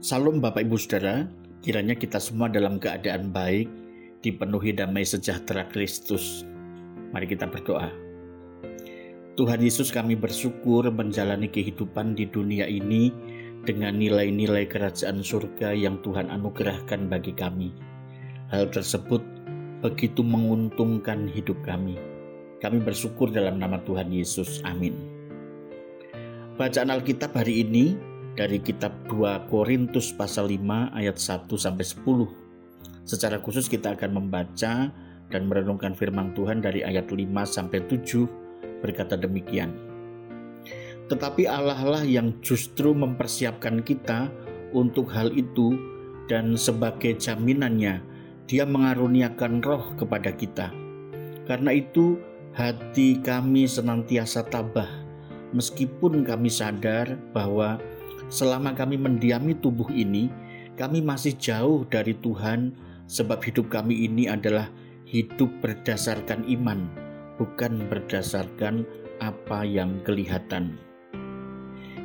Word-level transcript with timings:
Salam 0.00 0.40
Bapak 0.40 0.64
Ibu 0.64 0.80
Saudara, 0.80 1.28
kiranya 1.60 1.92
kita 1.92 2.16
semua 2.16 2.48
dalam 2.48 2.80
keadaan 2.80 3.36
baik, 3.36 3.68
dipenuhi 4.24 4.72
damai 4.72 5.04
sejahtera 5.04 5.68
Kristus. 5.68 6.40
Mari 7.12 7.28
kita 7.28 7.44
berdoa. 7.44 7.92
Tuhan 9.36 9.60
Yesus 9.60 9.92
kami 9.92 10.16
bersyukur 10.16 10.88
menjalani 10.88 11.52
kehidupan 11.52 12.16
di 12.16 12.24
dunia 12.24 12.64
ini 12.64 13.12
dengan 13.68 14.00
nilai-nilai 14.00 14.64
kerajaan 14.72 15.20
surga 15.20 15.76
yang 15.76 16.00
Tuhan 16.00 16.32
anugerahkan 16.32 17.12
bagi 17.12 17.36
kami. 17.36 17.68
Hal 18.48 18.72
tersebut 18.72 19.20
begitu 19.84 20.24
menguntungkan 20.24 21.28
hidup 21.28 21.60
kami. 21.60 22.00
Kami 22.64 22.80
bersyukur 22.80 23.28
dalam 23.28 23.60
nama 23.60 23.76
Tuhan 23.84 24.08
Yesus. 24.08 24.64
Amin. 24.64 24.96
Bacaan 26.56 26.88
Alkitab 26.88 27.36
hari 27.36 27.68
ini 27.68 28.08
dari 28.40 28.56
kitab 28.56 28.96
2 29.12 29.52
Korintus 29.52 30.16
pasal 30.16 30.48
5 30.48 30.96
ayat 30.96 31.20
1 31.20 31.44
sampai 31.60 31.84
10. 31.84 33.04
Secara 33.04 33.36
khusus 33.36 33.68
kita 33.68 33.92
akan 33.92 34.16
membaca 34.16 34.88
dan 35.28 35.42
merenungkan 35.44 35.92
firman 35.92 36.32
Tuhan 36.32 36.64
dari 36.64 36.80
ayat 36.80 37.12
5 37.12 37.20
sampai 37.44 37.84
7 37.84 38.80
berkata 38.80 39.20
demikian. 39.20 39.76
Tetapi 41.12 41.44
Allah 41.44 41.84
lah 41.84 42.00
yang 42.00 42.40
justru 42.40 42.96
mempersiapkan 42.96 43.84
kita 43.84 44.32
untuk 44.72 45.12
hal 45.12 45.36
itu 45.36 45.76
dan 46.24 46.56
sebagai 46.56 47.20
jaminannya 47.20 48.00
dia 48.48 48.64
mengaruniakan 48.64 49.60
roh 49.60 49.84
kepada 50.00 50.32
kita. 50.32 50.72
Karena 51.44 51.76
itu 51.76 52.16
hati 52.56 53.20
kami 53.20 53.68
senantiasa 53.68 54.48
tabah 54.48 54.88
meskipun 55.50 56.22
kami 56.22 56.48
sadar 56.48 57.18
bahwa 57.34 57.78
selama 58.30 58.72
kami 58.72 58.96
mendiami 58.96 59.58
tubuh 59.58 59.90
ini, 59.90 60.30
kami 60.78 61.02
masih 61.02 61.36
jauh 61.36 61.84
dari 61.90 62.16
Tuhan, 62.16 62.72
sebab 63.10 63.42
hidup 63.42 63.68
kami 63.68 64.06
ini 64.06 64.30
adalah 64.30 64.70
hidup 65.04 65.50
berdasarkan 65.60 66.46
iman, 66.46 66.86
bukan 67.36 67.84
berdasarkan 67.90 68.86
apa 69.18 69.66
yang 69.66 69.98
kelihatan. 70.06 70.78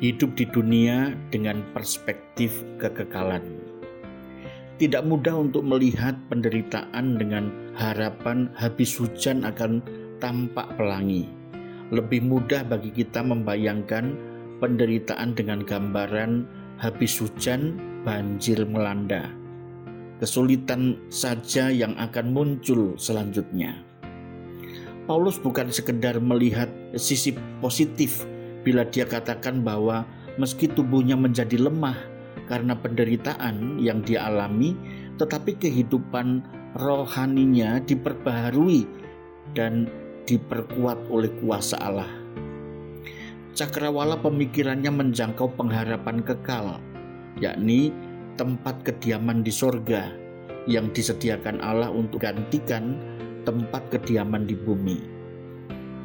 Hidup 0.00 0.36
di 0.36 0.48
dunia 0.48 1.12
dengan 1.32 1.64
perspektif 1.72 2.64
kekekalan. 2.80 3.44
Tidak 4.80 5.04
mudah 5.04 5.36
untuk 5.36 5.60
melihat 5.60 6.16
penderitaan 6.32 7.20
dengan 7.20 7.52
harapan 7.76 8.48
habis 8.56 8.96
hujan 8.96 9.44
akan 9.44 9.84
tampak 10.24 10.72
pelangi. 10.80 11.28
Lebih 11.92 12.24
mudah 12.24 12.64
bagi 12.64 12.88
kita 12.88 13.20
membayangkan 13.20 14.29
penderitaan 14.60 15.32
dengan 15.32 15.64
gambaran 15.64 16.44
habis 16.76 17.16
hujan 17.18 17.80
banjir 18.04 18.60
melanda. 18.68 19.32
Kesulitan 20.20 21.00
saja 21.08 21.72
yang 21.72 21.96
akan 21.96 22.36
muncul 22.36 22.92
selanjutnya. 23.00 23.80
Paulus 25.08 25.40
bukan 25.40 25.72
sekedar 25.72 26.20
melihat 26.20 26.68
sisi 26.94 27.32
positif 27.64 28.28
bila 28.60 28.84
dia 28.84 29.08
katakan 29.08 29.64
bahwa 29.64 30.04
meski 30.36 30.68
tubuhnya 30.68 31.16
menjadi 31.16 31.56
lemah 31.56 31.96
karena 32.46 32.76
penderitaan 32.76 33.80
yang 33.80 34.04
dia 34.04 34.28
alami, 34.28 34.76
tetapi 35.16 35.56
kehidupan 35.56 36.44
rohaninya 36.76 37.80
diperbaharui 37.80 38.84
dan 39.56 39.88
diperkuat 40.28 41.08
oleh 41.08 41.32
kuasa 41.42 41.80
Allah 41.80 42.19
cakrawala 43.60 44.16
pemikirannya 44.24 44.88
menjangkau 44.88 45.52
pengharapan 45.52 46.24
kekal, 46.24 46.80
yakni 47.44 47.92
tempat 48.40 48.80
kediaman 48.88 49.44
di 49.44 49.52
sorga 49.52 50.08
yang 50.64 50.88
disediakan 50.96 51.60
Allah 51.60 51.92
untuk 51.92 52.24
gantikan 52.24 52.96
tempat 53.44 53.84
kediaman 53.92 54.48
di 54.48 54.56
bumi. 54.56 55.04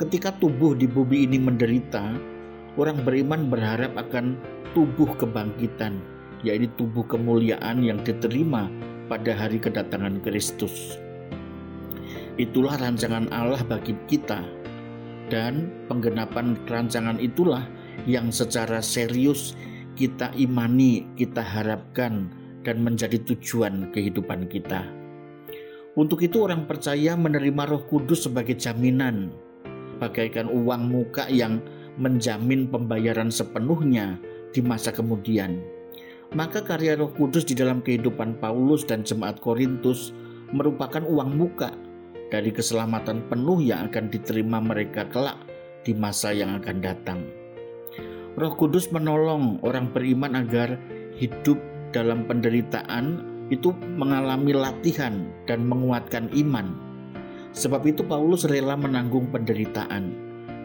Ketika 0.04 0.36
tubuh 0.36 0.76
di 0.76 0.84
bumi 0.84 1.32
ini 1.32 1.40
menderita, 1.40 2.20
orang 2.76 3.00
beriman 3.08 3.48
berharap 3.48 3.96
akan 3.96 4.36
tubuh 4.76 5.16
kebangkitan, 5.16 6.04
yaitu 6.44 6.68
tubuh 6.76 7.08
kemuliaan 7.08 7.80
yang 7.80 8.04
diterima 8.04 8.68
pada 9.08 9.32
hari 9.32 9.64
kedatangan 9.64 10.20
Kristus. 10.28 11.00
Itulah 12.36 12.76
rancangan 12.76 13.32
Allah 13.32 13.64
bagi 13.64 13.96
kita 14.12 14.44
dan 15.28 15.74
penggenapan 15.90 16.58
rancangan 16.70 17.18
itulah 17.18 17.66
yang 18.06 18.30
secara 18.30 18.84
serius 18.84 19.58
kita 19.96 20.30
imani, 20.36 21.08
kita 21.16 21.42
harapkan, 21.42 22.30
dan 22.68 22.84
menjadi 22.84 23.22
tujuan 23.34 23.94
kehidupan 23.96 24.52
kita. 24.52 24.84
Untuk 25.96 26.20
itu, 26.28 26.44
orang 26.44 26.68
percaya 26.68 27.16
menerima 27.16 27.64
Roh 27.72 27.88
Kudus 27.88 28.28
sebagai 28.28 28.60
jaminan, 28.60 29.32
bagaikan 30.04 30.52
uang 30.52 30.92
muka 30.92 31.32
yang 31.32 31.64
menjamin 31.96 32.68
pembayaran 32.68 33.32
sepenuhnya 33.32 34.20
di 34.52 34.60
masa 34.60 34.92
kemudian. 34.92 35.64
Maka 36.36 36.60
karya 36.60 37.00
Roh 37.00 37.16
Kudus 37.16 37.48
di 37.48 37.56
dalam 37.56 37.80
kehidupan 37.80 38.44
Paulus 38.44 38.84
dan 38.84 39.08
jemaat 39.08 39.40
Korintus 39.40 40.12
merupakan 40.52 41.00
uang 41.08 41.32
muka 41.32 41.72
dari 42.30 42.50
keselamatan 42.50 43.30
penuh 43.30 43.62
yang 43.62 43.90
akan 43.90 44.10
diterima 44.10 44.58
mereka 44.62 45.06
kelak 45.10 45.38
di 45.86 45.94
masa 45.94 46.34
yang 46.34 46.58
akan 46.58 46.78
datang. 46.82 47.20
Roh 48.36 48.54
Kudus 48.58 48.92
menolong 48.92 49.64
orang 49.64 49.94
beriman 49.96 50.36
agar 50.36 50.76
hidup 51.16 51.56
dalam 51.96 52.28
penderitaan 52.28 53.24
itu 53.48 53.72
mengalami 53.96 54.52
latihan 54.52 55.30
dan 55.48 55.64
menguatkan 55.64 56.28
iman. 56.36 56.76
Sebab 57.56 57.88
itu 57.88 58.04
Paulus 58.04 58.44
rela 58.44 58.76
menanggung 58.76 59.32
penderitaan 59.32 60.12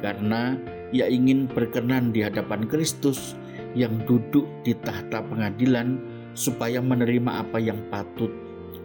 karena 0.03 0.59
ia 0.91 1.06
ingin 1.06 1.47
berkenan 1.47 2.10
di 2.10 2.26
hadapan 2.26 2.66
Kristus 2.66 3.38
yang 3.78 4.03
duduk 4.09 4.49
di 4.66 4.75
tahta 4.75 5.22
pengadilan 5.22 6.03
supaya 6.34 6.82
menerima 6.82 7.47
apa 7.47 7.62
yang 7.62 7.78
patut 7.93 8.34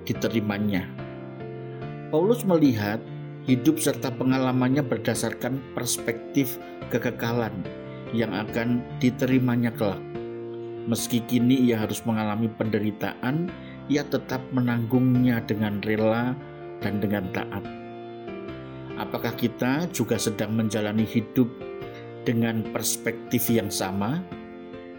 diterimanya. 0.06 1.05
Paulus 2.14 2.46
melihat 2.46 3.02
hidup 3.50 3.82
serta 3.82 4.14
pengalamannya 4.14 4.86
berdasarkan 4.86 5.58
perspektif 5.74 6.58
kekekalan 6.94 7.66
yang 8.14 8.34
akan 8.34 8.86
diterimanya 9.02 9.74
kelak. 9.74 10.02
Meski 10.86 11.26
kini 11.26 11.66
ia 11.66 11.82
harus 11.82 12.06
mengalami 12.06 12.46
penderitaan, 12.46 13.50
ia 13.90 14.06
tetap 14.06 14.42
menanggungnya 14.54 15.42
dengan 15.50 15.82
rela 15.82 16.38
dan 16.82 17.02
dengan 17.02 17.26
taat. 17.34 17.66
Apakah 19.02 19.34
kita 19.34 19.90
juga 19.90 20.22
sedang 20.22 20.54
menjalani 20.54 21.04
hidup 21.04 21.50
dengan 22.22 22.62
perspektif 22.70 23.50
yang 23.50 23.74
sama? 23.74 24.22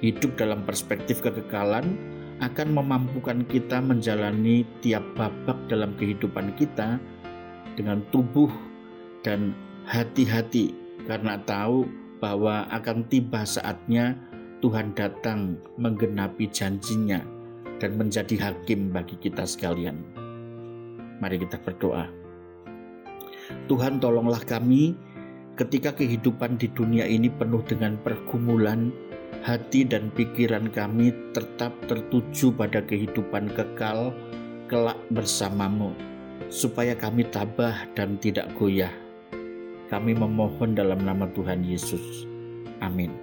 Hidup 0.03 0.37
dalam 0.37 0.67
perspektif 0.67 1.23
kekekalan 1.23 2.16
akan 2.41 2.69
memampukan 2.77 3.41
kita 3.49 3.81
menjalani 3.81 4.69
tiap 4.85 5.03
babak 5.17 5.57
dalam 5.73 5.97
kehidupan 5.97 6.53
kita 6.61 7.01
dengan 7.77 8.05
tubuh 8.13 8.53
dan 9.25 9.57
hati-hati 9.89 10.77
karena 11.09 11.41
tahu 11.49 11.89
bahwa 12.21 12.69
akan 12.73 13.07
tiba 13.09 13.45
saatnya 13.45 14.17
Tuhan 14.61 14.97
datang 14.97 15.61
menggenapi 15.77 16.49
janjinya 16.49 17.21
dan 17.77 18.01
menjadi 18.01 18.51
hakim 18.51 18.89
bagi 18.89 19.17
kita 19.21 19.45
sekalian. 19.45 20.01
Mari 21.21 21.37
kita 21.45 21.61
berdoa. 21.61 22.09
Tuhan 23.69 24.01
tolonglah 24.01 24.43
kami 24.43 24.97
ketika 25.57 25.93
kehidupan 25.97 26.61
di 26.61 26.69
dunia 26.73 27.09
ini 27.09 27.33
penuh 27.33 27.65
dengan 27.65 27.97
pergumulan, 28.01 28.93
hati 29.47 29.87
dan 29.87 30.11
pikiran 30.11 30.67
kami 30.75 31.15
tetap 31.31 31.73
tertuju 31.87 32.51
pada 32.51 32.83
kehidupan 32.83 33.53
kekal 33.55 34.11
kelak 34.67 34.99
bersamamu, 35.15 35.95
supaya 36.51 36.99
kami 36.99 37.23
tabah 37.31 37.87
dan 37.95 38.19
tidak 38.19 38.51
goyah. 38.59 38.91
Kami 39.87 40.19
memohon 40.19 40.75
dalam 40.75 40.99
nama 41.07 41.31
Tuhan 41.31 41.63
Yesus. 41.63 42.27
Amin. 42.83 43.15